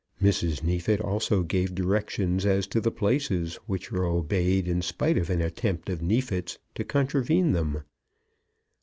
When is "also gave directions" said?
0.99-2.43